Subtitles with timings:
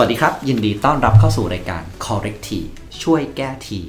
[0.00, 2.50] สวัสดีครับ ยินดีต้อนรับเข้าสู่รายการ Correct T
[3.02, 3.80] ช่วยแก้ที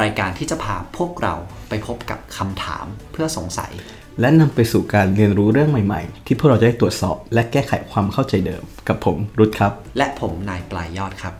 [0.00, 1.34] รายการที่จะพาพวกเรา
[1.68, 3.72] ไปพบกับคำถามเพื่อสงสัย
[4.20, 11.34] และนำไปสู่การเรียนรู้เรื่องใหม่ๆ ที่พวกเราจะได้ตรวจสอบและแก้ไขความเข้าใจเดิม กับผมรุดครับ และผมนายปลายยอดครับ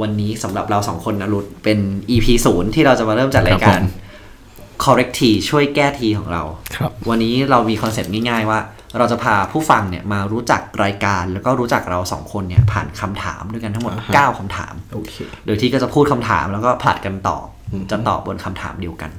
[0.00, 1.78] วันนี้สำหรับเราสองคนนะรุดเป็น
[2.10, 6.42] EP ศูนย์ที่เราจะมาเริ่มจัดรายการครับผม Correct T ช่วยแก้ทีของเรา
[6.76, 8.60] ครับ วันนี้เรามีคอนเซ็ปต์ง่ายๆว่า
[8.98, 15.14] เราจะพาผู้ฟังเนี่ยมารู้จักรายการ แล้วก็รู้จักเราสองคนเนี่ยผ่านคำถามด้วยกันทั้งหมดอ่าฮะ9คำถามโอเค
[15.46, 17.46] โดยที่ก็จะพูดคำถามแล้วก็ผลัดกันตอบ
[17.90, 19.10] จะตอบบนคำถามเดียวกัน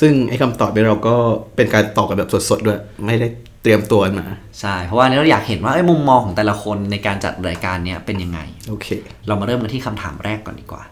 [0.00, 1.16] ซึ่งไอ้คำตอบเนี่ยเราก็
[1.56, 3.28] เป็นการตอบกันแบบสดๆด้วยไม่ได้
[3.62, 4.26] เตรียมตัวมา
[4.60, 8.86] ใช่เพราะว่าอันนี้เราอยากเห็นว่าเอ้ยมุมมองของแต่ละคนในการจัดรายการเนี่ยเป็นยังไงโอเค
[9.26, 10.82] เรามาเริ่มกันที่คำถามแรกก่อนดีกว่า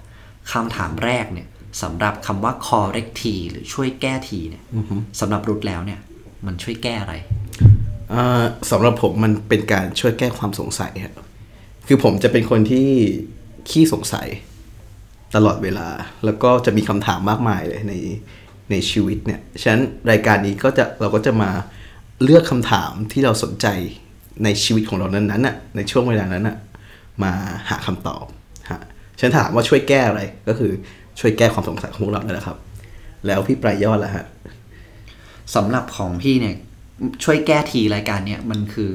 [0.52, 1.46] คำถามแรกเนี่ย
[1.82, 4.62] สำหรับคำว่า correct t หรือช่วยแก้ทีเนี่ย
[5.20, 6.00] สำหรับรุดแล้วเนี่ย
[6.46, 7.14] มันช่วยแก้อะไร
[7.62, 7.79] อ่า
[8.70, 11.14] สำหรับผมมันเป็นการช่วยแก้ความสงสัยครับ
[11.86, 12.88] คือผมจะเป็นคนที่
[13.68, 14.28] ขี้สงสัย
[15.36, 15.88] ตลอดเวลา
[16.24, 17.94] แล้วก็จะมีคำถามมากมายเลยใน
[18.70, 21.50] ในชีวิตเนี่ย ฉะนั้นรายการนี้ก็จะเราก็จะมา
[22.22, 23.66] เลือกคำถามที่เราสนใจ
[24.44, 26.56] ในชีวิตของเรานั้นๆน่ะในช่วงเวลานั้นน่ะ
[27.22, 27.32] มา
[27.70, 28.24] หาคำตอบ
[28.70, 28.80] ฮะ
[29.20, 30.72] ฉันถามว่าช่วยแก้อะไรก็คือ
[31.20, 32.58] ช่วยแก้ความสงสัยของพวกเราเนั่นแหละครับ
[33.26, 34.26] แล้วพี่ปลายยอดล่ะฮะ
[35.54, 36.56] สำหรับของพี่เนี่ย
[37.24, 38.90] ช่วยแก้ทีรายการเนี่ยมันคือ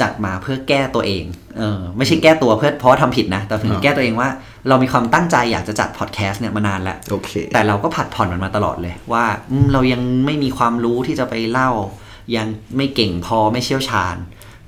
[0.00, 1.24] จัดมาเพื่อแก้ตัวเอง
[1.58, 4.28] เออไม่ใช่แก้ตัวเพื่อเพราะว่าทำผิดนะ แต่ถึงอ่าแก้ตัวเองว่า
[4.68, 11.70] เรามีความตั้งใจอยากจะจัดพอดแคสต์เนี่ยมานานแล้วโอเคแต่เราก็ผัดผ่อนมันมาตลอดเลย ว่าอืมเรายังไม่มีความรู้ที่จะไปเล่า
[12.36, 14.16] ยังไม่เก่งพอไม่เชี่ยวชาญ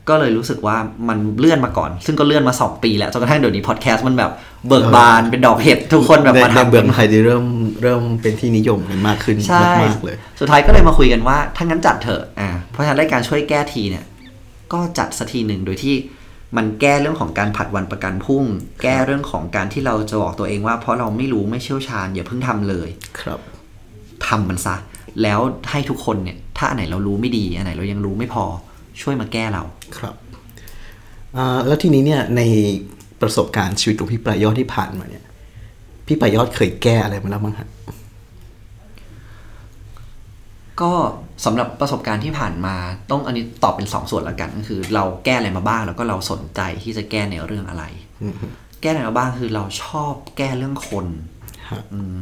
[0.08, 0.76] ก็เลยรู้สึกว่า
[1.08, 4.30] มันเลื่อนมาก่อน ซึ่งก็เลื่อนมา 2 ปีแล้วจนกระทั่งเดี๋ยวนี้พอดแคสต์มันแบบ
[4.68, 7.44] เบิกบานเป็นดอกเห็ดทุกคนแบบในมาในทำเบืองไทยที่เริ่ม
[7.82, 14.04] เริ่มเป็นที่นิยมกันมากขึ้นใช่มากๆเลย สุดท้ายก็เลยมาคุยกันว่าถ้างั้นจัดเถอะอ่าเพราะฉะนั้นรายการช่วยแก้ทีเนี่ย
[14.72, 15.96] ก็จัดสักทีหนึ่งโดยที่
[16.56, 18.44] มันแก้เรื่องของการผัดวันประกันพรุ่ง
[18.82, 22.88] แก้เรื่องของการที่เราจะบอกตัวเองว่า เพราะเราไม่รู้ไม่เชี่ยวชาญอย่าเพิ่งทำเลย
[23.20, 23.40] ครับ
[24.26, 24.76] ทำมันซะ
[25.22, 25.40] แล้ว
[25.70, 28.44] ให้ทุกคนเนี่ย ถ้าอันไหนเรารู้ไม่ดีอันไหนเรายังรู้ไม่พอ
[29.00, 29.62] ช่วยมาแก้เรา
[29.98, 30.14] ครับ
[31.36, 32.42] อ่าแล้วทีนี้เนี่ยใน
[33.20, 35.24] ประสบการณ์ชีวิตของพี่ปลายยอดที่ผ่านมาเนี่ย
[36.06, 37.68] พี่ปลายยอดเคยแก้อะไรมาแล้วบ้างฮะ
[40.80, 40.92] ก็
[41.44, 42.76] สำหรับประสบการณ์ที่ผ่านมา
[43.10, 47.84] ต้องอันนี้ตอบเป็นสองส่วนละกันก็คือ เราแก้อะไรมาบ้างแล้วก็เราสนใจที่จะแก้ในเรื่องอะไร
[48.80, 51.39] แก้อะไรมาบ้างคือเราชอบแก้เรื่องคนฮะอืม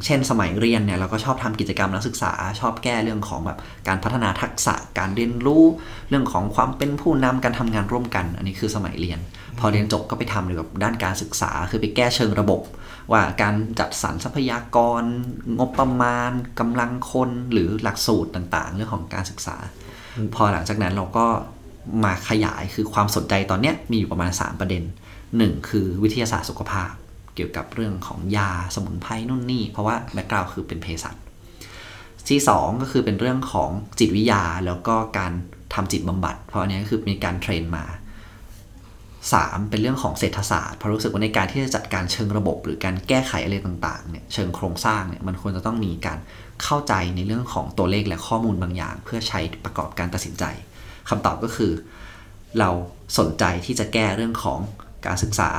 [0.05, 5.63] เช่นสมัยเรียนเนี่ยเราก็ชอบทำกิจกรรมนักศึกษา ชอบแก้เรื่องของแบบการพัฒนาทักษะการเรียนรู้
[6.09, 9.19] เรื่องของความเป็นผู้นำการทำงานร่วมกัน อันนี้คือสมัยเรียน
[9.59, 12.61] พอเรียนจบก็ไปทำเกี่ยวกับด้านการศึกษา คือไปแก้เชิงระบบ
[13.13, 15.03] ว่าการจัดสรรทรัพยากร
[15.59, 16.31] งบประมาณ
[16.61, 19.57] กำลังคนหรือหลักสูตรต่างๆ เรื่องของการศึกษา
[20.35, 21.27] พอหลังจากนั้นเราก็
[22.05, 24.83] มาขยายคือความสนใจตอนเนี้ยมีอยู่ประมาณ 3 ประเด็น
[25.37, 26.93] หนึ่งคือวิทยาศาสตร์สุขภาพ
[27.39, 31.17] เกี่ยวกับเรื่องของยาสมุนไพรนู่นนี่ เพราะว่า background คือเป็นเภสัช
[32.29, 35.33] ที่สองก็คือเป็นเรื่องของจิตวิทยาแล้วก็การ
[35.75, 37.85] ทำจิตบำบัด เพราะอันนี้ก็คือมีการ train มา
[39.33, 46.19] สามเป็นเรื่องของเศรษฐศาสตร์เพราะรู้สึกว่าในการที่จะจัดการเชิงระบบ หรือการแก้ไขอะไรต่างๆเนี่ยเชิงโครงสร้างเนี่ยมันควรจะต้องมีการ
[46.63, 50.45] เข้าใจในเรื่องของตัวเลขและข้อมูลบางอย่าง เพื่อใช้ประกอบการตัดสินใจ
[51.09, 51.73] คำตอบก็คือ
[52.59, 52.71] เรา
[53.19, 54.61] สนใจที่จะแก้เรื่องของ
[55.07, 55.51] การศึกษา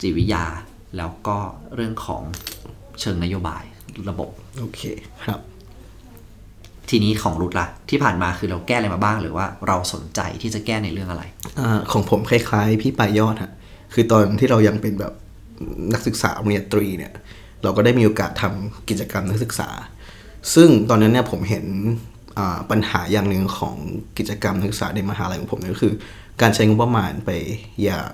[0.00, 0.44] จิตวิทยา
[0.96, 1.36] แล้วก็
[1.74, 2.22] เรื่องของ
[3.00, 3.62] เชิงนโยบาย
[4.08, 4.80] ระบบ โอเค
[5.24, 5.40] ครับ
[6.88, 11.24] ทีนี้ของรุทละที่ผ่านมาคือเราแก้อะไรมาบ้าง หรือว่าเราสนใจที่จะแก้ในเรื่องอะไร
[11.58, 13.52] อาของผมคล้ายๆ พี่ปลายยอดฮะ
[13.94, 15.12] คือตอนที่เรายังเป็นแบบ
[15.94, 17.12] นักศึกษาปริญญาตรีเนี่ย
[17.62, 19.68] เราก็ได้มีโอกาสทำกิจกรรมนักศึกษา
[20.54, 21.66] ซึ่งตอนนั้นเนี่ยผมเห็น
[22.38, 23.76] อ่าปัญหาอย่างหนึ่งของ
[24.18, 25.94] กิจกรรมนักศึกษาในมหาลัยของผมเนี่ยก็คือ
[26.40, 27.30] การใช้งบประมาณไป
[27.84, 28.12] อย่าง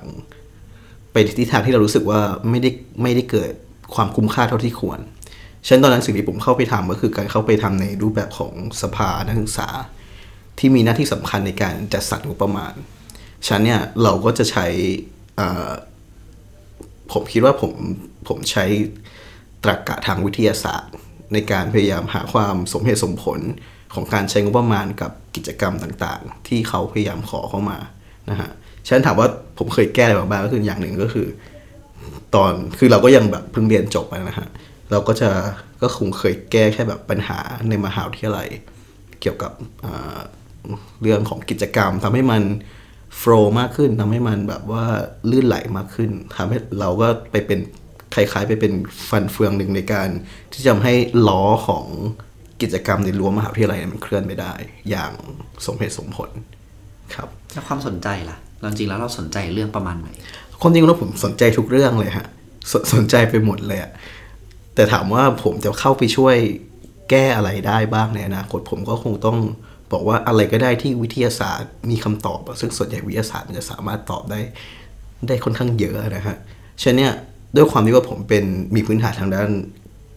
[1.13, 2.71] ไปทิศทางที่เรารู้สึกว่าไม่ได้
[3.03, 3.53] ไม่ได้เกิด
[3.95, 5.01] ความคุ้มค่าเท่าที่ควร
[5.67, 8.53] ฉะนันตอนนั้นสิ่งที่ผมเข้าไปทำก็คือการเข้าไปทำในรูปแบบของ
[8.83, 9.69] สภานักศึกษา
[10.59, 12.73] ที่มีหน้าที่สำคัญในการจัดสรรงบประมาณ
[13.47, 14.67] ฉะนันเนี่ยเราก็จะใช้
[17.13, 17.73] ผมคิดว่าผม
[18.29, 18.65] ผมใช้
[19.65, 20.95] ตรรกะทางวิทยาศาสตร์
[21.33, 23.41] ในการพยายามหาความสมเหตุสมผล
[23.95, 27.79] ของการใช้งบประมาณกับกิจกรรมต่างๆ ที่เขาพยายามขอเข้ามา
[28.31, 28.51] นะฮะ
[28.89, 31.27] ฉันถามว่าผมเคยแก้อะไรบ้างก็คืออย่างหนึ่งก็คือ
[32.35, 34.49] ตอนคือเราก็ยังแบบเพิ่งเรียนจบไปนะฮะ
[34.91, 35.31] เราก็จะ
[35.83, 37.39] ก็คงเคยแก้แค่แบบปัญหา
[37.69, 38.49] ในมหาวิทยาลัย
[39.21, 39.53] เกี่ยวกับ
[41.03, 42.43] เรื่องของกิจกรรมทำให้มัน
[43.19, 44.85] โฟล์มากขึ้นทำให้มันแบบว่า
[45.31, 47.59] ลื่นไหลมากขึ้นทำให้เราก็ไปเป็น
[48.15, 48.73] คล้ายๆ ไปเป็น
[49.09, 50.09] ฟันเฟืองหนึ่งในการ
[50.53, 50.95] ที่จะทำให้
[51.29, 51.87] ล้อของ
[52.63, 54.53] กิจกรรมในรั้วมหาวิทยาลัยเนี่ยมันเคลื่อนไปได้
[54.91, 55.13] อย่าง
[55.67, 56.31] สมเหตุสมผล
[57.15, 58.37] ครับ แล้วความสนใจล่ะ
[58.71, 60.09] จริงๆแล้วเราสนใจเรื่องประมาณไหน
[60.61, 62.27] ความจริงแล้วผมสนใจทุกเรื่องเลยฮะ
[62.73, 63.91] สสนใจไปหมดเลยอะ
[64.75, 66.37] แต่ถามว่าผมจะเข้าไปช่วย
[67.11, 69.39] แก้อะไรได้บ้างในอนาคตผมก็คงต้อง
[69.93, 74.41] บอกว่าอะไรก็ได้ที่วิทยาศาสตร์มีคำตอบ ซึ่งส่วนใหญ่วิทยาศาสตร์มันจะสามารถตอบได้
[75.29, 76.37] ได้ค่อนข้างเยอะนะฮะ
[76.83, 77.13] ฉะนั้นเนี่ย
[77.57, 78.45] ด้วยความที่ว่าผมเป็น
[78.75, 79.51] มีพื้นฐานทางด้าน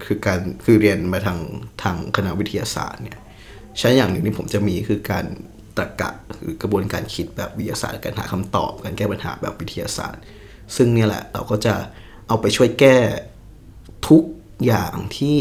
[0.06, 1.40] คือการคือเรียนมาทาง
[1.84, 3.18] ทางคณะวิทยาศาสตร์เนี่ย
[3.80, 5.26] ใช้อย่างหนึ่งที่ผมจะมีคือการ
[5.78, 6.10] ตรรกะ
[6.42, 10.22] หรือกระบวนการคิดแบบวิทยาศาสตร์การหาคำตอบการแก้ปัญหาแบบวิทยาศาสตร์
[10.76, 11.76] ซึ่งเนี่ยแหละเราก็จะ
[12.28, 12.98] เอาไปช่วยแก้
[14.08, 14.24] ทุก
[14.66, 15.40] อย่างที่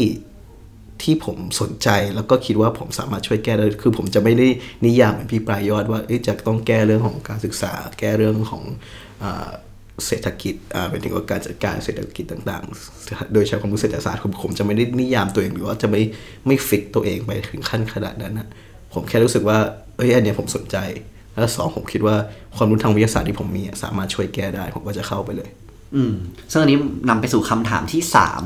[1.03, 4.47] ที่ผมสนใจแล้วก็คิดว่าผมสามารถช่วยแก้ได้คือผมจะไม่ได้
[4.85, 8.63] นิยามเหมือนพี่ปลายยอดว่าจะต้องแก้เรื่องของการศึกษา แก้เรื่องของ
[10.05, 10.55] เศรษฐกิจ
[10.89, 16.01] เป็นถึงว่าการจัดการเศรษฐกิจต่างๆ โดยใช้ความรู้เศรษฐศาสตร์ผมผมจะไม่ได้นิยามตัวเองหรือว่าจะไม่
[16.47, 18.47] ไม่ฟิกตัวเองไปถึงขั้นขนาดนั้นนะ
[18.95, 19.57] ผมแค่รู้สึกว่า
[19.97, 20.77] เอ้ยอันเนี้ยผมสนใจ
[21.33, 22.15] แล้วสองผมคิดว่า
[22.55, 25.49] ความรู้ทางวิทยาศาสตร์ที่ผมมีอะสามารถช่วยแก้ได้ ผมก็จะเข้าไปเลย
[25.95, 26.13] อืม
[26.51, 26.77] ซึ่งอันนี้
[27.09, 28.41] นำไปสู่คำถามที่สาม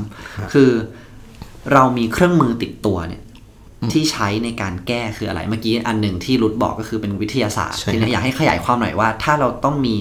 [0.52, 0.70] คือ
[1.72, 3.22] เรามีเครื่องมือติดตัวเนี่ย
[3.92, 9.94] ที่ใช้ในการแก้คืออะไรเมื่อกี้อันหนึ่งที่รุดบอกก็คือเป็นวิทยาศาสตร์ใช่ทีนี้อยากให้ขยายความหน่อยว่า ถ้าเราต้องมี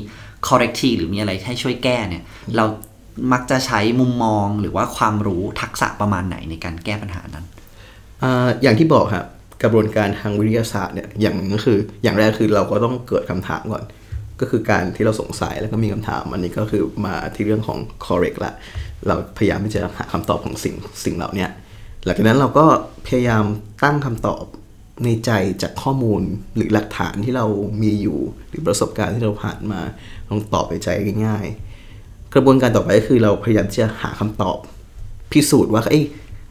[0.48, 2.24] corrective หรือมีอะไรให้ช่วยแก้เนี่ย
[2.56, 2.66] เรา
[3.34, 7.46] มักจะใช้มุมมองหรือว่าความรู้ทักษะประมาณไหนในการแก้ปัญหานั้น
[8.24, 9.26] อ่าอย่างที่บอกครับ
[9.64, 13.84] กระบวนการทางวิทยาศาสตร์เนี่ยอย่างนึงก็คือ อย่างแรกคือเราก็ต้องเกิดคำถามก่อน
[14.40, 18.54] ก็คือการที่เราสงสัยแล้วก็มีคำถามอันนี้ก็คือมาที่เรื่องของ correct ละ
[19.08, 20.76] เราพยายามที่จะหาคำตอบของสิ่ง
[21.06, 21.48] สิ่งเหล่านี้
[22.04, 22.66] หลังจากนั้นเราก็
[23.08, 23.44] พยายาม
[23.84, 24.44] ตั้งคำตอบ
[25.06, 25.32] ในใจ
[25.62, 26.22] จากข้อมูล
[26.56, 27.46] หรือหลักฐานที่เรา
[27.84, 28.20] มีอยู่
[28.50, 29.82] หรือประสบการณ์ที่เราผ่านมา
[30.30, 30.90] ลองตอบในใจ
[31.26, 31.46] ง่าย
[31.90, 34.58] ๆ กระบวนการต่อไปก็คือเราพยายามที่จะหาคำตอบ
[35.32, 36.02] พิสูจน์ว่าไอ้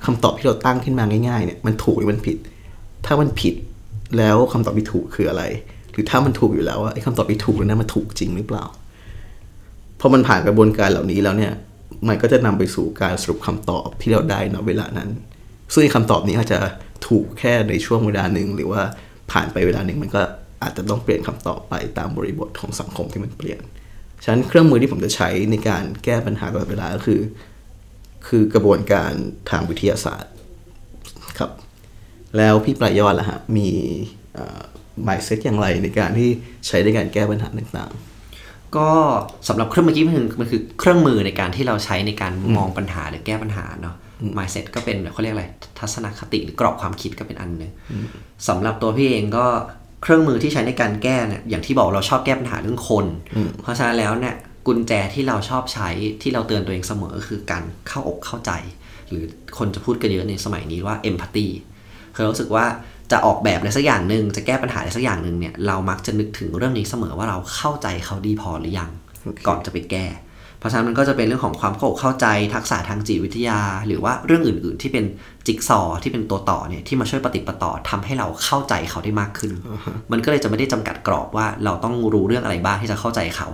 [0.04, 2.38] คำตอบที่เราตั้งขึ้นมาง่ายๆเนี่ยมันถูกหรือมันผิด
[3.06, 3.54] ถ้ามันผิด
[4.18, 5.44] แล้วคำตอบที่ถูกคืออะไร
[5.92, 8.64] หรือถ้ามันถูกอยู่แล้วว่าไอ้คำตอบที่ถูกนั้นมันถูกจริงหรือเปล่า
[10.00, 11.52] พอมันผ่านกระบวนการเหล่านี้แล้วเนี่ย
[12.08, 15.10] มันก็จะนำไปสู่การสรุปคำตอบที่เราได้ณเวลานั้น
[15.72, 16.60] ซึ่งคำตอบนี้อาจจะ
[17.08, 18.82] ถูกแค่ในช่วงเวลาหนึ่งหรือว่า
[19.32, 20.22] ผ่านไปเวลาหนึ่งมันก็
[20.62, 23.60] อาจจะต้องเปลี่ยนคำตอบไปตามบริบทของสังคมที่มันเปลี่ยน
[24.24, 27.20] ฉะนั้นเครื่องมือที่ผมจะใช้ในการแก้ปัญหาตลอดเวลาก็คือ
[28.26, 29.12] คือกระบวนการ
[29.50, 30.32] ทางวิทยาศาสตร์
[31.38, 31.50] ครับ
[32.36, 33.68] แล้วพี่ปลายยอดล่ะฮะมี
[35.04, 36.28] หมายเซตอย่างไรในการที่
[36.66, 37.92] ใช้ในการแก้ปัญหาต่าง
[38.76, 38.90] ก็
[39.48, 43.96] สำหรับเครื่องเมื่อกี้มันคือมันคือเครื่องมือในการที่เราใช้ในการมองปัญหาหรือแก้ปัญหาเนาะ
[44.36, 45.46] mindset ก็เป็นเขาเรียกอะไร
[45.78, 47.72] ทัศนคติหรือกรอบความคิดก็เป็นอันหนึ่ง
[48.48, 49.46] สำหรับตัวพี่เองก็
[50.02, 53.06] เครื่องมือที่ใช้ในการแก้เนี่ยอย่างที่บอกเราชอบแก้ปัญหาเรื่องคน
[53.62, 54.34] เพราะฉะนั้นแล้วเนี่ย
[54.66, 55.88] กุญแจที่เราชอบใช้
[56.22, 58.50] ที่เราเตือนตัวเองเสมอก็คือการเข้าอกเข้าใจ
[59.08, 59.24] หรือ
[59.58, 61.77] คนจะพูดกันเยอะในสมัยนี้ว่า empathy คือ
[62.22, 62.66] เรารู้สึกว่า
[63.12, 68.90] จะออกแบบอะไรสักอย่างหนึ่งจะแก้ปัญหาอะไรสักอย่างหนึ่งเนี่ยเรามักจะนึกถึงเรื่องนี้เสมอว่าเราเข้าใจเขาดีพอหรือยัง
[69.46, 70.06] ก่อนจะไปแก้
[70.58, 75.04] เพราะฉะนั้นมันก็จะเป็นเรื่องของความเข้าอกเข้าใจทักษะทางจิตวิทยา หรือว่าเรื่องอื่น ๆ ที่เป็น
[75.46, 79.52] จิ๊กซอว์ที่เป็นตัวต่อเนี่ยที่มาช่วยปฏิดปะต่อทำให้เราเข้าใจเขาได้มากขึ้น
[80.12, 83.48] มันก็เลยจะไม่ได้จำกัดกรอบว่าเราต้องรู้เรื่องอะไรบ้างที่จะเข้าใจเขา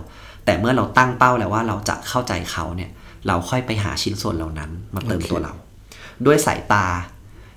[0.45, 2.91] แต่เมื่อเราตั้งเป้าแล้วว่าเราจะเข้าใจเขาเนี่ย
[3.27, 5.53] เราค่อยไปหาชิ้นส่วนเหล่านั้น มาเติมตัวเรา
[6.27, 6.87] ด้วยสายตา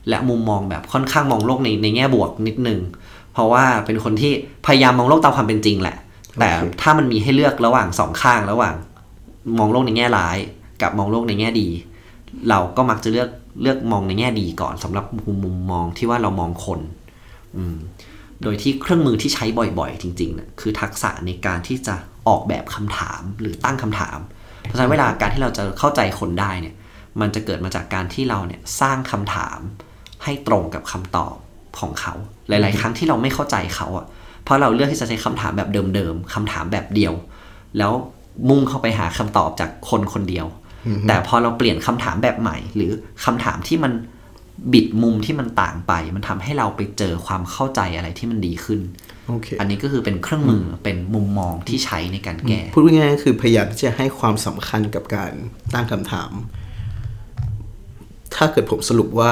[0.09, 2.80] และมุมมองแบบค่อนข้างมองโลกในในแง่บวกนิดนึง
[3.33, 4.31] เพราะว่าเป็นคนที่
[4.66, 5.97] พยายามมองโลกตามความเป็นจริงแหละ
[6.40, 6.49] แต่
[6.81, 8.76] ถ้ามันมีให้เลือกระหว่างสองข้างระหว่าง
[9.59, 10.37] มองโลกในแง่ร้าย
[10.81, 11.68] กับมองโลกในแง่ดี
[12.49, 13.30] เราก็มักจะเลือก
[13.61, 16.80] เลือกมองในแง่ดีก่อนสำหรับมุมมุมมองที่ว่าเรามองคน
[17.57, 17.78] อืม
[18.44, 19.45] โดยที่เครื่องมือที่ใช้
[19.80, 21.95] บ่อยๆ จริงๆนะคือทักษะในการที่จะ
[22.28, 24.18] ออกแบบคำถามหรือตั้งคำถาม
[24.64, 26.76] เพราะฉะนั้นเวลาการที่เราจะเข้าใจคนได้เนี่ย
[27.21, 29.59] มันจะเกิดมาจากการที่เราเนี่ยสร้างคำถาม
[30.24, 31.36] ให้ตรงกับคำตอบ
[31.80, 32.14] ของเขา
[32.50, 34.06] หลาย ๆ ครั้งที่เราไม่เข้าใจเขาอะ
[34.44, 37.14] เพราะเราเลือกที่จะใช้คำถามแบบเดิมๆคำถามแบบเดียว
[37.78, 37.92] แล้ว
[38.50, 40.47] มุ่งเข้าไปหาคำตอบจากคนคนเดียว
[41.07, 42.92] แต่พอเราเปลี่ยนคำถามแบบใหม่ หรือ
[43.26, 43.94] คำถามที่มัน
[44.74, 55.31] บิดมุมที่มันต่างไป มันทำให้เราไปเจอความเข้าใจอะไรที่มันดีขึ้นๆโอเคอันนี้ก็คือเป็นเครื่องมือเป็นมุมมองที่ใช้ในการแก้ พูดง่ายๆก็คือพยายามที่จะให้ความสำคัญกับการ
[55.74, 56.31] ตั้งคำถาม
[58.36, 59.31] ถ้าเกิดผมสรุปว่า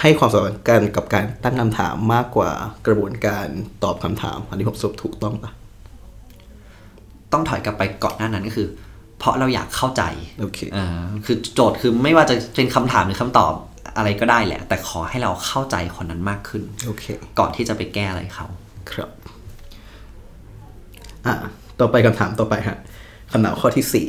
[0.00, 2.50] ให้ความสำคัญกับการตั้งคำถามมากกว่า
[2.86, 3.46] กระบวนการ
[3.84, 5.50] ตอบคำถาม อันนี้ผมสรุปถูกต้องปะ
[7.32, 8.68] ต้องถอยกลับไปก่อนหน้านั้นก็คือ
[9.18, 10.02] เพราะเราอยากเข้าใจ
[10.40, 10.86] โอเคอ่า
[11.26, 13.52] คือโจทย์คือไม่ว่าจะเป็นคำถามหรือคำตอบ
[13.96, 17.04] อะไรก็ได้แหละ แต่ขอให้เราเข้าใจคนนั้นมากขึ้นโอเค
[17.38, 18.46] ก่อนที่จะไปแก้อะไรเขา
[18.92, 19.10] ครับ
[21.26, 21.34] อะ
[21.80, 22.78] ต่อไปคำถามต่อไปฮะ
[23.32, 24.08] คำถามข้อที่สี่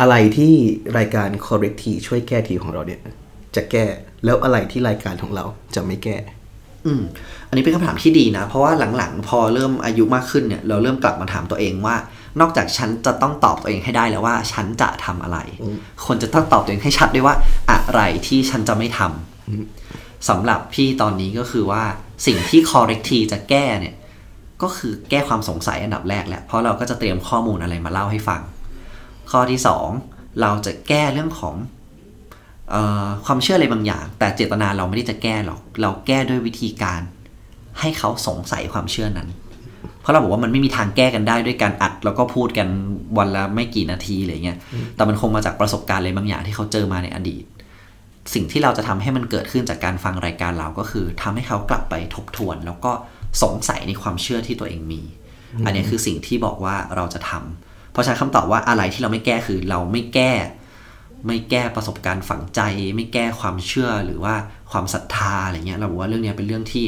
[0.00, 0.52] อะไรที่
[0.98, 3.00] รายการ correct ทีช่วยแก้ทีของเราเนี่ย
[3.56, 3.84] จะแก้
[4.24, 5.44] แล้วอะไรที่รายการของเรา
[5.74, 6.16] จะไม่แก้
[6.86, 7.02] อืม
[7.48, 11.96] อันนี้เป็นคำถามที่ดีนะ เพราะว่าหลังๆ พอเริ่มอายุมากขึ้นเนี่ย เราเริ่มกลับมาถามตัวเองว่า
[12.40, 15.38] นอกจากฉันจะต้องตอบตัวเองให้ได้แล้วว่า ฉันจะทำอะไร
[16.06, 17.34] คนจะต้องตอบตัวเองให้ชัดด้วยว่า
[17.70, 21.82] อะไรที่ฉันจะไม่ทำสำหรับพี่ตอนนี้ก็คือว่า
[22.26, 23.94] สิ่งที่ correctly จะแก้เนี่ย
[24.62, 28.40] ก็คือแก้ความสงสัยอันดับแรกแหละเพราะเราก็จะเตรียมข้อมูลอะไรมาเล่าให้ฟัง
[29.30, 29.88] ข้อที่สอง
[30.40, 31.75] เราจะแก้เรื่องของเออ
[33.26, 37.00] ความเชื่ออะไรบางอย่าง แต่เจตนาเราไม่ได้จะแก้หรอก เราแก้ด้วยวิธีการ
[37.80, 39.28] ให้เขาสงสัยความเชื่อนั้น
[40.00, 42.68] เพราะเราบอกว่ามันไม่มีทางแก้กันได้ด้วยการอัด แล้วก็พูดกัน
[43.18, 44.58] วันละไม่กี่นาทีอะไรเงี้ย
[44.96, 47.44] แต่มันคงมาจากประสบการณ์อะไรบางอย่างที่เขาเจอมาในอดีต
[48.34, 52.92] สิ่งที่เราจะทำให้มันเกิดขึ้นจากการฟังรายการเราก็คือทำให้เขากลับไปทบทวน แล้วก็
[53.42, 55.02] สงสัยในความเชื่อที่ตัวเองมี
[55.64, 60.32] อันนี้คือสิ่งที่บอกว่าเราจะทำเพราะฉะนั้นคำตอบว่าอะไรที่เราไม่แก้คือเราไม่แก้
[61.26, 62.60] ไม่แก้ประสบการณ์ฝังใจ
[62.96, 64.34] ไม่แก้ความเชื่อหรือว่า
[64.72, 66.84] ความศรัทธาอะไรเงี้ยเราบอกว่าเรื่องนี้เป็นเรื่องที่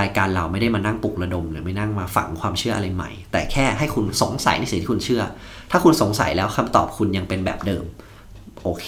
[0.00, 5.22] รายการเราไม่ได้มานั่งปลุกระดม หรือไม่นั่งมาฝังความเชื่ออะไรใหม่ แต่แค่ให้คุณสงสัยในสิ่งที่คุณเชื่อ
[5.70, 7.84] ถ้าคุณสงสัยแล้วคำตอบคุณยังเป็นแบบเดิม
[8.62, 8.86] โอเค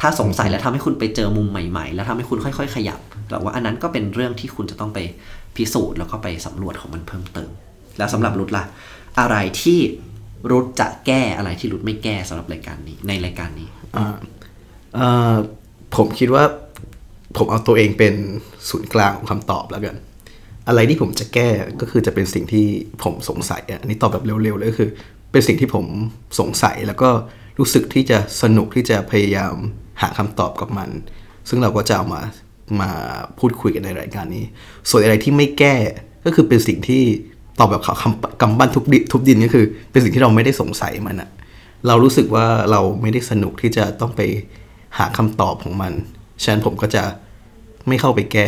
[0.00, 4.98] ถ้าสงสัยแล้วทำให้คุณไปเจอมุมใหม่ ๆ แล้วทำให้คุณค่อย ๆ ขยับเราว่าอันนั้นก็เป็นเรื่องที่คุณจะต้องไป
[5.56, 7.50] พิสูจน์แล้วก็ไปสำรวจของมันเพิ่มเติม
[7.98, 8.64] แล้วสำหรับรุดล่ะ
[9.20, 9.78] อะไรที่
[10.50, 13.68] รุดจะแก้อะไรที่รุดไม่แก้สำหรับรายการนี้ ในรายการนี้
[15.96, 16.44] ผมคิดว่า
[17.36, 18.14] ผมเอาตัวเองเป็น
[18.68, 19.96] ศูนย์กลางของคำตอบแล้วกัน
[20.68, 21.48] อะไรที่ผมจะแก้
[21.80, 22.66] ก็คือจะเป็นสิ่งที่
[23.02, 24.88] ผมสงสัยอะอันนี้ตอบแบบเร็วๆเลยก็คือ
[25.32, 25.86] เป็นสิ่งที่ผม
[26.40, 27.10] สงสัยแล้วก็
[27.58, 29.54] รู้สึกที่จะสนุกที่จะพยายาม
[30.02, 30.90] หาคำตอบกับมัน
[31.48, 32.22] ซึ่งเราก็จะเอามา
[32.80, 32.90] มา
[33.38, 34.44] พูดคุยกันในรายการนี้
[34.90, 35.76] ส่วนอะไรที่ไม่แก้
[36.24, 37.04] ก็คือเป็นสิ่งที่
[37.60, 41.30] ตอบแบบคำกำบันทุบดิทุบดินก็คือ เป็นสิ่งที่เราไม่ได้สงสัยมันอะ
[41.86, 44.20] เรารู้สึกว่าเราไม่ได้สนุกที่จะต้องไป
[44.98, 45.92] หาคำตอบของมัน
[46.42, 47.02] ฉะนั้นผมก็จะ
[47.88, 48.46] ไม่เข้าไปแก้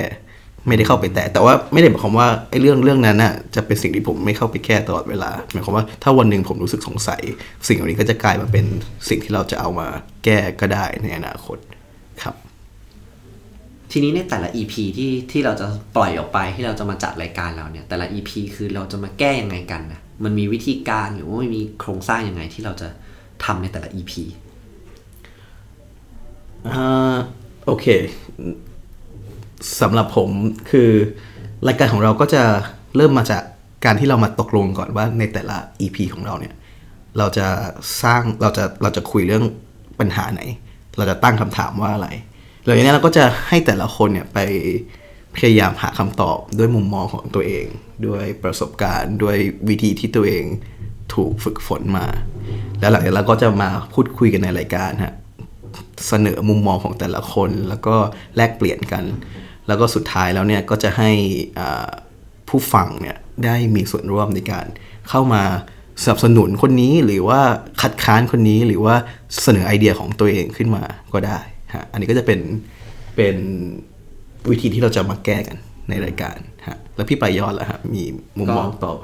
[0.68, 7.22] ไม่ได้เข้าไปแต่แต่ว่าไม่ได้หมายความว่าไอ้เรื่องเรื่องนั้นน่ะจะเป็นสิ่งที่ผมไม่เข้าไปแก้ตลอดเวลา หมายความว่าถ้าวันหนึ่งผมรู้สึกสงสัย
[7.66, 8.66] สิ่งเหล่านี้ก็จะกลายมาเป็น
[9.08, 9.88] สิ่งที่เราจะเอามา
[10.24, 11.58] แก้ก็ได้ในอนาคต
[13.92, 22.88] ทีนี้ในแต่ละ EP ที่ที่เราจะปล่อยออกไปที่เราจะมาจัดรายการเราเนี่ย แต่ละ EP คือเราจะมาแก้ยังไงกันนะมันมีวิธีการหรือว่ามีโครงสร้างยังไงที่เราจะ
[23.44, 24.12] ทำในแต่ละ EP
[26.68, 27.16] อ่า
[27.66, 27.86] โอเค
[29.80, 30.28] สำหรับผม
[30.70, 30.90] คือ
[31.66, 32.42] รายการของเราก็จะ
[32.96, 33.42] เริ่มมาจาก
[33.84, 36.54] การที่เรามาตกลงก่อนว่าในแต่ละ EP ของเราเนี่ย
[37.18, 37.46] เราจะ
[38.02, 39.44] สร้างเราจะเราจะคุยเรื่อง
[40.00, 40.42] ปัญหาไหน
[40.96, 42.08] เราจะตั้งคำถามว่าอะไร
[42.64, 44.38] หลังจากนี้เราก็จะให้แต่ละคนเนี่ยไป
[45.36, 47.66] พยายามหาคำตอบด้วยมุมมองของตัวเอง
[48.06, 49.36] ด้วยประสบการณ์ด้วย
[49.68, 50.44] วิธีที่ตัวเอง
[51.14, 52.06] ถูกฝึกฝนมา
[52.80, 55.14] แล้วหลังจากนั้นเราก็จะมาพูดคุยกันในรายการฮะ
[56.08, 57.94] เสนอมุมมองของแต่ละคน แล้วก็
[58.36, 59.04] แลกเปลี่ยนกัน
[59.66, 61.10] แล้วก็สุดท้ายแล้วเนี่ยก็จะให้
[62.48, 64.66] ผู้ฟังเนี่ยได้มีส่วนร่วมในการ
[65.08, 65.42] เข้ามา
[66.02, 67.40] สนับสนุนคนนี้หรือว่า
[67.80, 68.94] คัดค้านคนนี้หรือว่า
[69.42, 71.40] เสนอไอเดียของตัวเองขึ้นมาก็ได้
[71.74, 72.40] ฮะอันนี้ก็จะเป็น
[73.16, 73.36] เป็น
[74.50, 75.56] วิธีที่เราจะมาแก้กัน
[75.88, 76.36] ในรายการ
[76.68, 78.02] ฮะแล้วพี่ปลายยอดล่ะฮะมี
[78.38, 78.94] มุมมองต่อ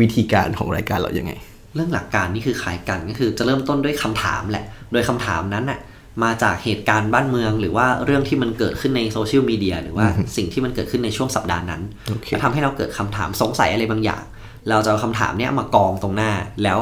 [0.00, 1.32] วิธีการของรายการเรายังไง
[1.74, 5.80] เรื่องหลักการนี่คือคล้ายกันก็คือจะเริ่มต้นด้วยคำถามแหละ โดยคำถามนั้นน่ะ
[6.24, 14.22] มาจากเหตุการณ์บ้านเมือง หรือว่าเรื่องที่มันเกิดขึ้นในโซเชียลมีเดียหรือว่าสิ่งที่มันเกิดขึ้นในช่วงสัปดาห์นั้นโอเคแล้วทำให้เราเกิดคำถามสงสัยอะไรบางอย่าง
[14.68, 16.78] เราจะเอาคำถามเนี้ยมากองตรงหน้าแล้ว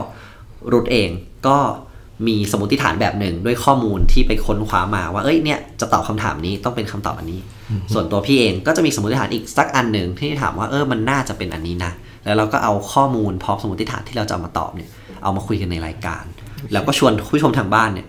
[0.73, 1.11] รุดเอง
[1.47, 1.59] ก็
[2.27, 7.41] มีสมมติฐานแบบหนึ่งด้วยข้อมูลที่ไปค้นคว้ามาว่าเอ้ยเนี่ยจะตอบคำถามนี้ต้องเป็นคำตอบอันนี้
[7.93, 11.93] ส่วนตัวพี่เองก็จะมีสมมติฐานอีกสักอันหนึ่งที่ถามว่าเออมันน่าจะเป็นอันนี้นะ
[12.25, 14.89] แล้วเราก็เอาข้อมูลพร้อมสมมติฐานที่เราจะเอามาตอบเนี่ย
[15.23, 16.25] เอามาคุยกันในรายการ
[16.73, 18.07] แล้วก็ชวนผู้ชมทางบ้านเนี่ย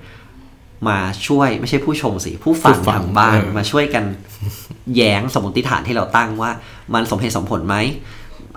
[0.89, 0.97] มา
[1.27, 4.03] ช่วยไม่ใช่ผู้ชมสิผู้ฟังผู้ฟังทางบ้านเออมาช่วยกัน
[4.95, 6.51] แย้งสมมติฐานที่เราตั้งว่า
[6.93, 7.75] มันสมเหตุสมผลไหม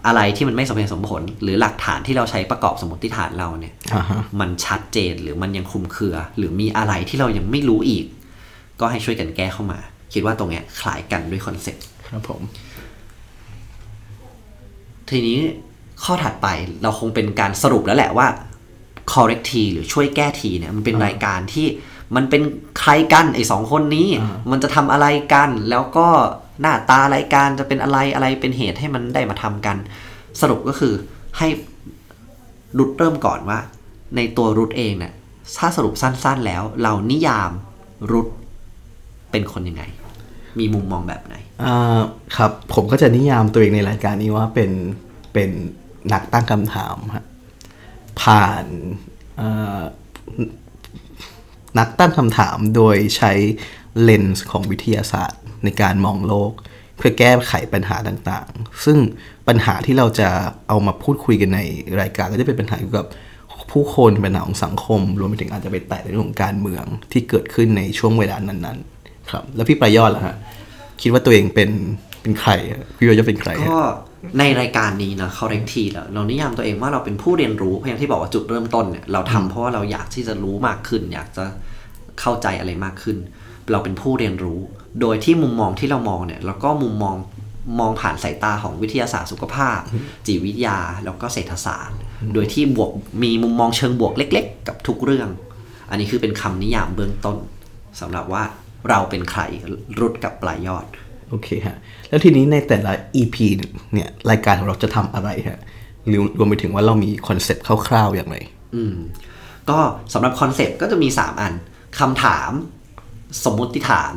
[0.06, 8.04] อะไรที่มันไม่สมเหตุสมผล หรือหลักฐานที่เราใช้ประกอบสมมติฐานเราเนี่ยอ่าฮะมันชัดเจนหรือมันยังคลุมเครือ หรือมีอะไรที่เรายังไม่รู้อีก
[8.80, 9.78] ก็ให้ช่วยกันแก้เข้ามา
[10.12, 12.40] คิดว่าตรงเนี้ยคล้ายกันด้วยคอนเซ็ปต์ครับผม
[15.10, 15.38] ทีนี้
[16.04, 16.48] ข้อถัดไป
[16.82, 18.26] เราคงเป็นการสรุปแล้วแหละว่า
[19.12, 21.66] correct ทีหรือช่วยแก้ทีเนี่ยมันเป็นรายการที่
[22.16, 22.42] มันเป็น
[22.80, 24.08] ใครกันไอ้สองคนนี้
[24.50, 26.08] มันจะทำอะไรกันแล้วก็
[26.62, 29.76] หน้าตารายการจะเป็นอะไรอะไรเป็นเหตุให้มันได้มาทำกัน
[30.40, 30.94] สรุปก็คือ
[31.38, 31.48] ให้
[32.78, 33.58] รุดเริ่มก่อนว่า
[34.16, 35.12] ในตัวรุดเองเนี่ย
[35.58, 37.50] ถ้าสรุปสั้นๆแล้ว เรานิยาม
[38.12, 38.26] รุด
[39.30, 39.82] เป็นคนยังไง
[40.58, 42.00] มีมุมมองแบบไหนอ่า
[42.36, 44.70] ครับ ผมก็จะนิยามตัวเองในรายการนี้ว่าเป็น
[45.32, 45.50] เป็น
[46.12, 47.24] นักตั้งคำถามฮะ
[48.22, 48.64] ผ่าน
[51.78, 53.32] นักตั้งคำถามโดยใช้
[54.02, 56.52] เลนส์ของวิทยาศาสตร์ ในการมองโลก
[56.96, 58.98] เพื่อแก้ไขปัญหาต่างๆ ซึ่ง
[59.48, 60.28] ปัญหาที่เราจะ
[60.68, 61.60] เอามาพูดคุยกันใน
[62.00, 63.06] รายการก็จะเป็นปัญหาเกี่ยวกับ
[63.70, 70.36] ผู้คนปัญหาของสังคม รวมไปถึงอาจจะไปแตะในเรื่องของการเมืองที่เกิดขึ้นในช่วงเวลานั้นๆ ครับ แล้วพี่ประยอดล่ะฮะ
[71.02, 71.70] คิดว่าตัวเองเป็น
[72.22, 72.50] เป็นใคร
[72.98, 73.80] พี่ประยอดเป็นใครก็
[74.38, 81.44] ในรายการนี้นะเขาเรนทีแล้วเรานิยามตัวเองว่าเราเป็นผู้เรียนรู้เพราะอย่างที่บอกว่าจุดเริ่มต้นเนี่ยเราทำเพราะว่าเราอยากที่จะรู้มากขึ้น อยากจะ
[82.20, 83.16] เข้าใจอะไรมากขึ้น
[83.70, 84.60] เราเป็นผู้เรียนรู้
[85.00, 87.16] โดยที่มุมมองที่เรามองเนี่ยแล้วก็มุมมอง
[87.80, 89.80] มองผ่านสายตาของวิทยาศาสตร์สุขภาพ
[90.26, 91.98] จิตวิทยาแล้วก็เศรษฐศาสตร์
[92.34, 92.90] โดยที่บวก
[93.22, 95.28] มีมุมมองเชิงบวกเล็ก ๆ กับทุกเรื่อง
[95.90, 97.36] อันนี้คือเป็นคำนิยามเบื้องต้น
[98.00, 98.42] สำหรับว่า
[98.88, 99.40] เราเป็นใคร
[99.98, 100.86] รุดกับปลายยอด
[101.28, 101.76] โอเคฮะ
[102.08, 103.36] แล้วทีนี้ในแต่ละ EP
[103.92, 105.60] เนี่ยรายการของเราจะทำอะไรฮะ
[106.08, 108.36] หรือรวมไปถึงว่าเรามีคอนเซ็ปต์คร่าวๆอย่างไร
[108.74, 108.96] อืม
[109.70, 109.78] ก็
[110.14, 111.52] สำหรับคอนเซปต์ก็จะมี 3 อัน
[111.98, 112.50] คำถาม
[113.44, 114.14] สมมุติฐาน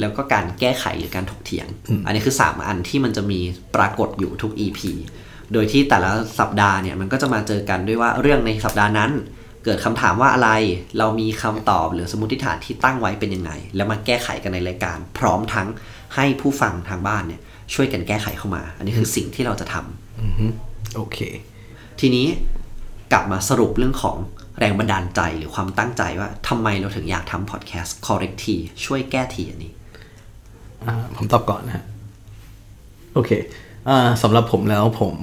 [0.00, 1.66] แล้วก็การแก้ไขหรือการถกเถียง
[2.06, 3.40] อันนี้คือ 3 อันที่มันจะมี
[3.76, 4.80] ปรากฏอยู่ทุก EP
[5.52, 9.10] โดยที่แต่ละสัปดาห์เนี่ยมันก็จะมาเจอกันด้วยว่าเรื่องในสัปดาห์นั้น
[9.64, 10.50] เกิดคำถามว่าอะไร
[10.98, 15.68] เรามีคำตอบหรือสมมติฐานที่ตั้งไว้เป็นยังไง แล้วมาแก้ไขกันในรายการ พร้อมทั้ง
[16.14, 17.40] ให้ผู้ฟังทางบ้านเนี่ย
[17.74, 20.46] ช่วยกันแก้ไขเข้ามา อันนี้คือสิ่งที่เราจะทำอือฮึ
[20.94, 21.18] โอเค
[22.00, 22.26] ทีนี้
[23.12, 24.16] กลับมาสรุปเรื่องของ
[24.60, 29.72] แรงบันดาลใจหรือความตั้งใจว่าทำไมเราถึงอยากทำพอดแคสต์ correct ทีช่วยแก้ทีอันนี้
[30.86, 31.84] อ่าผมตอบก่อนนะฮะ
[33.14, 33.30] โอเค
[33.88, 35.14] อ่าสำหรับผมแล้วผม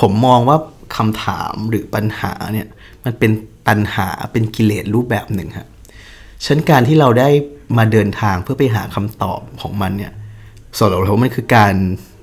[0.00, 0.56] ผมมองว่า
[0.96, 2.66] คำถามหรือปัญหาเนี่ย
[3.04, 3.32] มันเป็น
[3.68, 5.68] ปัญหาเป็นกิเลสรูปแบบหนึ่งฮะ
[6.44, 7.28] ฉะนันการที่เราได้
[7.78, 10.12] มาเดินทางเพื่อไปหาคำตอบของมันเนี่ย
[10.78, 11.74] สำหรับเรามันคือการ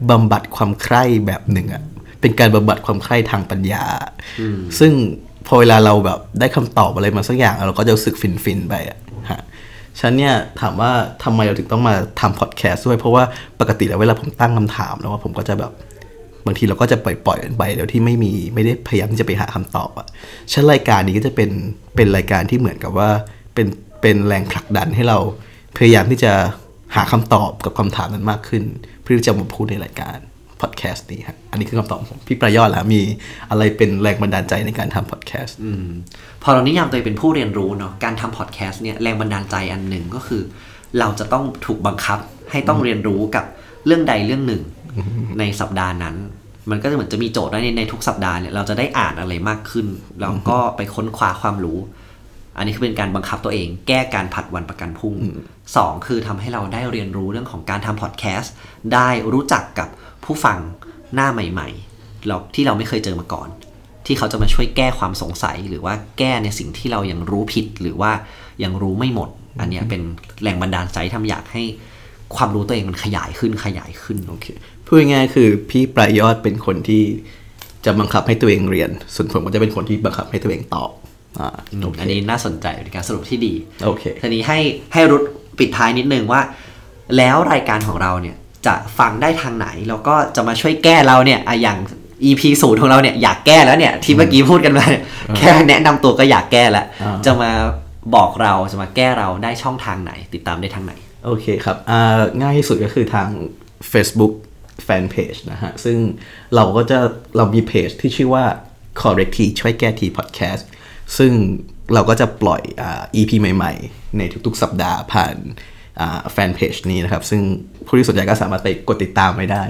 [0.10, 1.84] บำบัดความใคร่แบบหนึ่งอะ
[2.22, 3.86] เป็นการบำบัดความใคร่ทางปัญญา
[4.80, 4.94] ซึ่ง
[5.48, 8.98] พอเวลาเราแบบได้คำตอบอะไรมาสักอย่างเราก็จะรู้สึกฟินๆไปอะ
[9.32, 9.42] ฮะ
[10.00, 10.92] ฉันเนี่ยถามว่า
[11.24, 13.24] ทำไมเราถึงต้องมาทำพอดแคสต์ด้วย เพราะว่า
[13.60, 15.72] ปกติแล้วเวลาผมตั้งคำถามแล้วว่าผมก็จะแบบ
[16.46, 20.08] บางทีเราก็จะปล่อยๆกันไปเดี๋ยวที่ไม่มีไม่ได้พยายามที่จะไปหาคำตอบอะ
[20.52, 21.50] ฉันรายการนี้ก็จะเป็น
[21.96, 23.10] เป็นรายการที่เหมือนกับว่า
[23.54, 23.68] เป็น
[24.02, 25.18] เป็นแรงผลักดันให้เรา
[25.78, 26.34] พยายามที่จะ
[26.96, 28.64] หาคำตอบกับคำถามนั้นมากขึ้น
[29.02, 30.18] เพื่อจะมาพูดในรายการ
[30.62, 33.02] พอดแคสต์นี้ครับอันนี้คือคำตอบของผมพี่ประยอดแล้วมี
[33.50, 35.86] อะไรเป็นแรงบันดาลใจในการทำพอดแคสต์อืม
[36.44, 40.42] พอเรานิยามตัวเองเป็นผู้เรียนรู้เนาะการทำพอดแคสต์เนี่ยแรงบันดาลใจอันหนึ่งก็คือ
[41.00, 42.20] เราจะต้องถูกบังคับ
[42.52, 43.46] ให้ต้องเรียนรู้กับ
[43.86, 44.64] เรื่องใดเรื่องหนึ่ง
[45.40, 46.16] ในสัปดาห์นั้น
[46.70, 49.88] มันก็จะเหมือนจะมีโจทย์ว่าในในทุกสัปดาห์เนี่ยเราจะได้อ่านอะไรมากขึ้น
[50.22, 51.80] แล้วก็ไปค้นคว้าความรู้
[52.58, 55.16] อันนี้คือเป็นการบังคับตัวเอง แก้การผัดวันประกันพรุ่ง
[55.76, 58.54] สองคือทำให้เราได้เรียนรู้เรื่องของการทำพอดแคสต์
[58.94, 59.90] ได้รู้จักกับ
[60.24, 60.60] ผู้ฟัง
[61.16, 63.50] หน้าใหม่ๆเราที่เราไม่เคยเจอมาก่อน
[64.06, 68.12] ที่เขาจะมาช่วยแก้ความสงสัย หรือว่าแก้ในสิ่งที่เรายังรู้ผิดหรือว่า
[68.64, 70.02] ยังรู้ไม่หมด อันเนี้ยเป็น
[70.44, 71.64] แรงบันดาลใจที่ทำอยากให้
[72.36, 74.46] ความรู้ตัวเองมันขยายขึ้นขยายขึ้นโอเค
[74.86, 77.04] พูดง่ายๆคือพี่ปลายยอดเป็นคนที่
[77.86, 80.90] จะบังคับให้ตัวเองเรียน ส่วนผมก็จะเป็นคนที่บังคับให้ตัวเองตอบ
[81.40, 83.54] อ่าโอเคอันนี้น่าสนใจเป็นการสรุปที่ดี
[83.86, 84.60] โอเคทีนี้ให้
[84.94, 85.24] ให้รุด
[85.60, 86.42] ปิดท้ายนิดนึงว่า
[87.18, 91.78] แล้วรายการของเราเนี่ยจะฟังได้ทางไหน แล้วก็จะมาช่วยแก้เราเนี่ยอะอย่าง
[92.24, 95.04] EP ศูนย์ของเราเนี่ยอยากแก้แล้วเนี่ยที่เมื่อกี้พูดกันมาเนี่ย
[95.38, 97.52] แค่แนะนำตัวก็อยากแก้แล้วอ่าจะมา
[98.16, 100.94] บอกเราจะมาแก้เราได้ช่องทางไหน ติดตามได้ทางไหน
[101.26, 103.30] โอเคครับอ่าง่ายที่สุดก็คือทาง
[103.92, 104.34] Facebook
[104.88, 105.98] Fanpage นะฮะ ซึ่ง
[106.56, 107.00] เราก็จะ
[107.38, 108.46] เรามีเพจที่ชื่อว่า
[109.02, 110.64] correct ทีช่วยแก้ที podcast
[111.18, 111.32] ซึ่ง
[111.94, 112.84] เราก็จะปล่อยอ
[113.16, 115.36] EP ใหม่ๆ ในทุกๆ สัปดาห์ผ่าน
[116.32, 117.42] แฟนเพจนี้นะครับ ซึ่ง
[117.86, 119.64] ผู้ที่สนใจก็สามารถไปกดติดตามไว้ได้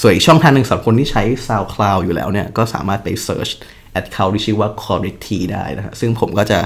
[0.00, 3.52] ส่วนอีกช่องทางหนึ่งสำหรับคนที่ใช้ SoundCloud อยู่แล้วเนี่ย ก็สามารถไป search
[4.00, 6.58] account ที่ชื่อว่า correct ได้นะฮะซึ่งผมก็จะ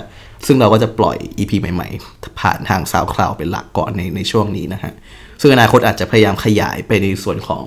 [0.46, 4.92] ซึ่งเราก็จะปล่อย EP ใหม่ๆ ผ่านทาง SoundCloud เป็นหลักก่อนในในช่วงนี้นะฮะ
[5.40, 7.64] ซึ่งอนาคตอาจจะพยายามขยายไปในส่วนของ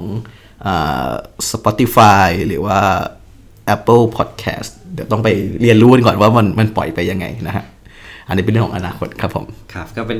[0.66, 0.70] อ
[1.52, 2.80] Spotify หรือว่า
[3.76, 5.30] Apple Podcast เดี๋ยวต้องไป
[5.62, 7.64] เรียนรู้กันก่อนว่ามันมันปล่อยไปยังไงนะฮะ
[8.28, 10.20] อันนี้เป็นเรื่องของอนาคตครับผม ครับ ก็เป็น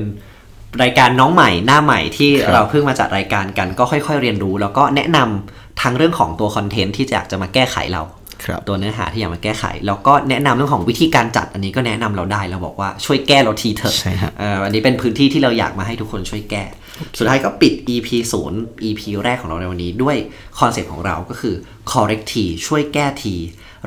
[0.84, 8.27] รายการน้องใหม่หน้าใหม่ที่ครับเราเพิ่งมาจัดรายการกันก็ค่อย ๆ เรียนรู้ แล้วก็แนะนำทั้งเรื่องของตัวคอนเทนต์ที่อยากจะมาแก้ไขเราครับ
[8.68, 16.64] ตัวเนื้อหาที่อยากมาแก้ไข แล้วก็แนะนำเรื่องของวิธีการจัดอันนี้ก็แนะนำเราได้เราบอกว่าช่วยแก้เราทีเถอะใช่ฮะเอ่ออันนี้เป็นพื้นที่ที่เราอยากมาให้ทุกคนช่วยแก้
[17.18, 18.10] สุดท้ายก็ปิด EP
[18.50, 20.18] 0 EP แรกของเราในวันนี้ด้วย
[20.60, 21.56] คอนเซ็ปต์ของเราก็คือ
[21.92, 23.36] correct ทีช่วยแก้ที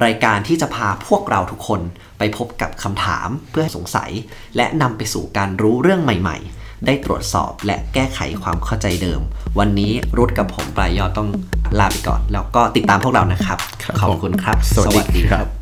[0.04, 1.80] รายการที่จะพาพวกเราทุกคน
[2.18, 4.10] ไปพบกับคำถามเพื่อให้สงสัย
[4.56, 9.20] และนำไปสู่การรู้เรื่องใหม่ ๆ ได้ตรวจสอบและแก้ไขความเข้าใจเดิม
[9.58, 11.28] วันนี้รุดกับผมปลายยอดต้อง
[11.78, 15.59] ลาไปก่อน แล้วก็ติดตามพวกเรานะครับครับขอบผมคุณครับ สวัสดีครับ